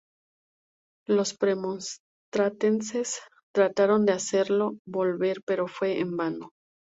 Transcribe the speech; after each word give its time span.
Los 1.07 1.35
premonstratenses 1.35 3.19
trataron 3.53 4.07
de 4.07 4.13
hacerlo 4.13 4.79
volver, 4.83 5.41
pero 5.45 5.67
fue 5.67 5.99
en 5.99 6.17
vano. 6.17 6.49